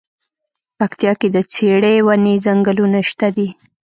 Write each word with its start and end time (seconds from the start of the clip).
پکتيا 0.79 1.13
کی 1.19 1.27
د 1.35 1.37
څیړۍ 1.51 1.97
ونی 2.07 2.35
ځنګلونه 2.45 2.99
شته 3.09 3.27
دی. 3.35 3.47